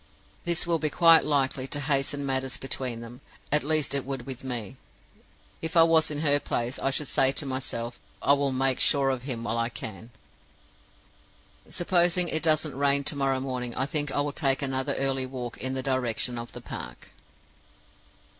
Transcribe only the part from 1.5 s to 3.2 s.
to hasten matters between